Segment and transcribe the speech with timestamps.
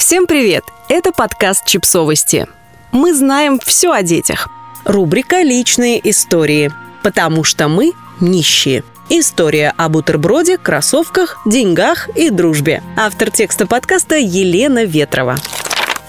[0.00, 0.64] Всем привет!
[0.88, 2.46] Это подкаст «Чипсовости».
[2.90, 4.48] Мы знаем все о детях.
[4.86, 6.72] Рубрика «Личные истории».
[7.02, 8.82] Потому что мы нищие.
[9.10, 12.82] История о бутерброде, кроссовках, деньгах и дружбе.
[12.96, 15.36] Автор текста подкаста Елена Ветрова.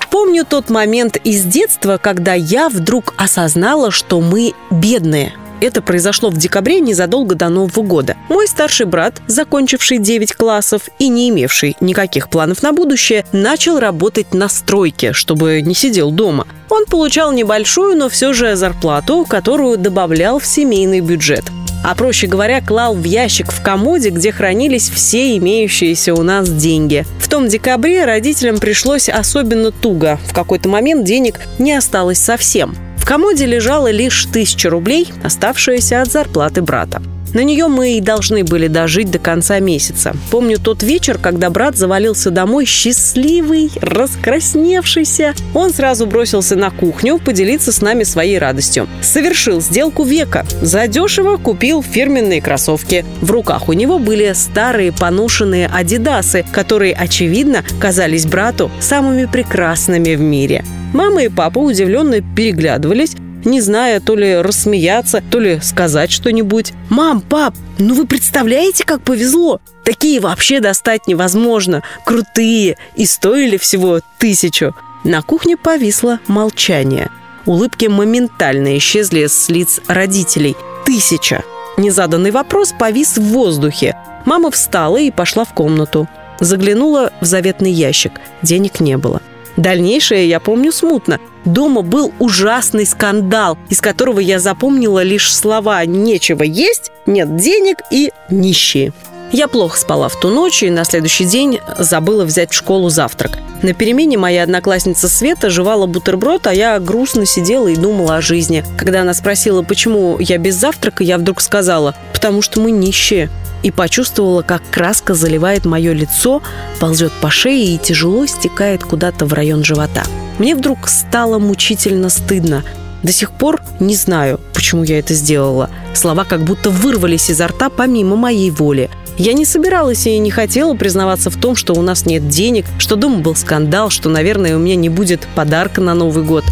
[0.10, 6.38] Помню тот момент из детства, когда я вдруг осознала, что мы бедные– это произошло в
[6.38, 8.16] декабре незадолго до Нового года.
[8.30, 14.34] Мой старший брат, закончивший 9 классов и не имевший никаких планов на будущее, начал работать
[14.34, 16.48] на стройке, чтобы не сидел дома.
[16.70, 21.46] Он получал небольшую, но все же зарплату, которую добавлял в семейный бюджет
[21.84, 27.06] а проще говоря, клал в ящик в комоде, где хранились все имеющиеся у нас деньги.
[27.20, 30.20] В том декабре родителям пришлось особенно туго.
[30.28, 32.76] В какой-то момент денег не осталось совсем.
[33.02, 37.02] В комоде лежало лишь тысяча рублей, оставшаяся от зарплаты брата.
[37.34, 40.14] На нее мы и должны были дожить до конца месяца.
[40.32, 45.34] Помню тот вечер, когда брат завалился домой счастливый, раскрасневшийся.
[45.54, 48.88] Он сразу бросился на кухню поделиться с нами своей радостью.
[49.02, 50.46] Совершил сделку века.
[50.62, 53.06] Задешево купил фирменные кроссовки.
[53.22, 60.20] В руках у него были старые поношенные адидасы, которые, очевидно, казались брату самыми прекрасными в
[60.20, 60.66] мире.
[60.94, 66.74] Мама и папа удивленно переглядывались, не зная то ли рассмеяться, то ли сказать что-нибудь.
[66.90, 69.60] «Мам, пап, ну вы представляете, как повезло?
[69.84, 71.84] Такие вообще достать невозможно.
[72.06, 74.76] Крутые и стоили всего тысячу».
[75.04, 77.10] На кухне повисло молчание.
[77.48, 80.56] Улыбки моментально исчезли с лиц родителей.
[80.86, 81.44] Тысяча.
[81.78, 83.98] Незаданный вопрос повис в воздухе.
[84.26, 86.08] Мама встала и пошла в комнату.
[86.40, 88.14] Заглянула в заветный ящик.
[88.44, 89.22] Денег не было.
[89.58, 91.20] Дальнейшее я помню смутно.
[91.46, 98.12] Дома был ужасный скандал, из которого я запомнила лишь слова «нечего есть», «нет денег» и
[98.30, 98.94] «нищие».
[99.32, 103.40] Я плохо спала в ту ночь и на следующий день забыла взять в школу завтрак.
[103.62, 108.66] На перемене моя одноклассница Света жевала бутерброд, а я грустно сидела и думала о жизни.
[108.78, 113.30] Когда она спросила, почему я без завтрака, я вдруг сказала, потому что мы нищие
[113.64, 116.42] и почувствовала, как краска заливает мое лицо,
[116.80, 120.04] ползет по шее и тяжело стекает куда-то в район живота.
[120.40, 122.64] Мне вдруг стало мучительно стыдно.
[123.04, 125.70] До сих пор не знаю, почему я это сделала.
[125.94, 128.90] Слова как будто вырвались изо рта помимо моей воли.
[129.18, 132.96] Я не собиралась и не хотела признаваться в том, что у нас нет денег, что
[132.96, 136.44] дома был скандал, что, наверное, у меня не будет подарка на Новый год.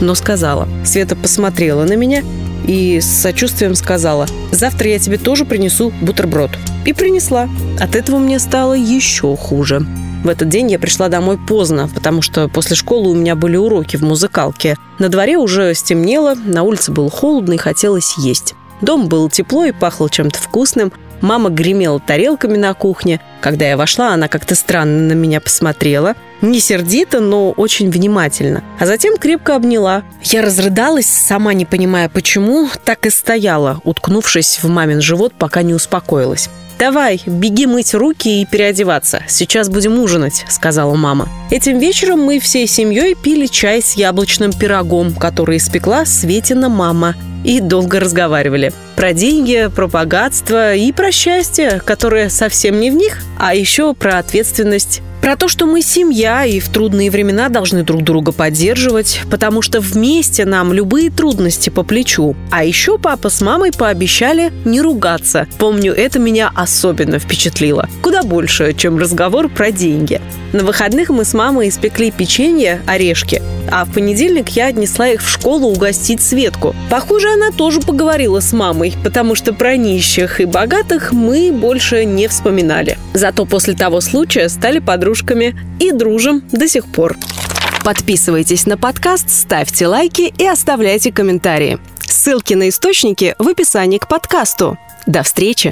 [0.00, 0.68] Но сказала.
[0.84, 2.22] Света посмотрела на меня
[2.66, 6.50] и с сочувствием сказала, «Завтра я тебе тоже принесу бутерброд».
[6.84, 7.48] И принесла.
[7.80, 9.86] От этого мне стало еще хуже.
[10.24, 13.96] В этот день я пришла домой поздно, потому что после школы у меня были уроки
[13.96, 14.76] в музыкалке.
[14.98, 18.54] На дворе уже стемнело, на улице было холодно и хотелось есть.
[18.82, 20.92] Дом был тепло и пахло чем-то вкусным.
[21.20, 23.20] Мама гремела тарелками на кухне.
[23.40, 26.16] Когда я вошла, она как-то странно на меня посмотрела.
[26.42, 28.64] Не сердито, но очень внимательно.
[28.80, 30.02] А затем крепко обняла.
[30.24, 35.74] Я разрыдалась, сама не понимая почему, так и стояла, уткнувшись в мамин живот, пока не
[35.74, 36.50] успокоилась.
[36.80, 39.22] «Давай, беги мыть руки и переодеваться.
[39.28, 41.28] Сейчас будем ужинать»,— сказала мама.
[41.52, 47.14] Этим вечером мы всей семьей пили чай с яблочным пирогом, который испекла Светина мама
[47.44, 48.72] и долго разговаривали.
[48.96, 54.18] Про деньги, про богатство и про счастье, которое совсем не в них, а еще про
[54.18, 59.62] ответственность про то, что мы семья и в трудные времена должны друг друга поддерживать, потому
[59.62, 62.34] что вместе нам любые трудности по плечу.
[62.50, 65.46] А еще папа с мамой пообещали не ругаться.
[65.58, 67.88] Помню, это меня особенно впечатлило.
[68.02, 70.20] Куда больше, чем разговор про деньги.
[70.52, 73.40] На выходных мы с мамой испекли печенье, орешки,
[73.70, 76.74] а в понедельник я отнесла их в школу угостить Светку.
[76.90, 82.26] Похоже, она тоже поговорила с мамой, потому что про нищих и богатых мы больше не
[82.26, 82.98] вспоминали.
[83.14, 87.16] Зато после того случая стали подружками подружками и дружим до сих пор.
[87.84, 91.78] Подписывайтесь на подкаст, ставьте лайки и оставляйте комментарии.
[92.00, 94.78] Ссылки на источники в описании к подкасту.
[95.06, 95.70] До встречи!